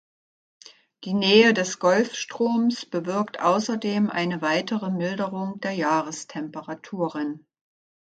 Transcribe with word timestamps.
Die 1.03 1.13
Nähe 1.13 1.53
des 1.53 1.77
Golfstroms 1.77 2.87
bewirkt 2.87 3.39
außerdem 3.39 4.09
eine 4.09 4.41
weitere 4.41 4.89
Milderung 4.89 5.59
der 5.59 5.73
Jahrestemperaturen. 5.73 7.45